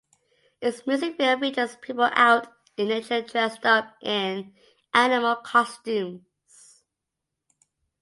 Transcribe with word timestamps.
Its 0.61 0.87
music 0.87 1.15
video 1.15 1.37
features 1.39 1.75
people 1.79 2.09
out 2.13 2.51
in 2.75 2.87
nature 2.87 3.21
dressed 3.21 3.63
up 3.67 3.93
in 4.01 4.51
animal 4.95 5.35
costumes. 5.35 6.81